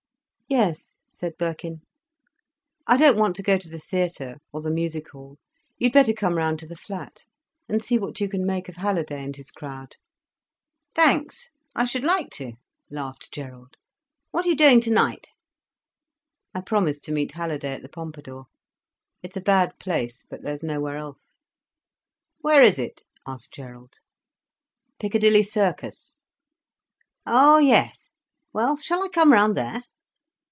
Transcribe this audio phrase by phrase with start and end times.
[0.51, 1.79] "Yes," said Birkin,
[2.85, 6.59] "I don't want to go to the theatre, or the music hall—you'd better come round
[6.59, 7.23] to the flat,
[7.69, 9.95] and see what you can make of Halliday and his crowd."
[10.93, 12.51] "Thanks—I should like to,"
[12.89, 13.77] laughed Gerald.
[14.31, 15.27] "What are you doing tonight?"
[16.53, 18.47] "I promised to meet Halliday at the Pompadour.
[19.23, 21.37] It's a bad place, but there is nowhere else."
[22.41, 23.99] "Where is it?" asked Gerald.
[24.99, 26.17] "Piccadilly Circus."
[27.25, 29.83] "Oh yes—well, shall I come round there?"